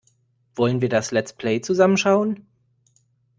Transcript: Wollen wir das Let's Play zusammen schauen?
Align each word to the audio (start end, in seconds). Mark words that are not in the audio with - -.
Wollen 0.55 0.81
wir 0.81 0.89
das 0.89 1.11
Let's 1.11 1.31
Play 1.31 1.61
zusammen 1.61 1.95
schauen? 1.95 2.47